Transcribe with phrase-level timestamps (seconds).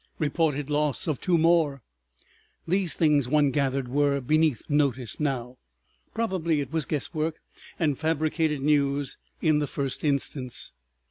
[0.17, 1.81] Reported Loss of Two More———"
[2.67, 5.57] These things, one gathered, were beneath notice now.
[6.15, 7.35] Probably it was guesswork,
[7.77, 10.73] and fabricated news in the first instance.